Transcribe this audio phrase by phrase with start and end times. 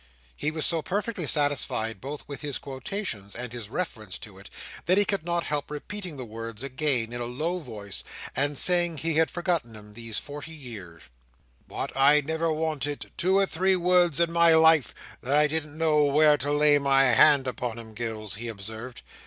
[0.35, 4.49] He was so perfectly satisfied both with his quotation and his reference to it,
[4.87, 8.03] that he could not help repeating the words again in a low voice,
[8.35, 11.01] and saying he had forgotten 'em these forty year.
[11.67, 16.05] "But I never wanted two or three words in my life that I didn't know
[16.05, 19.03] where to lay my hand upon 'em, Gills," he observed.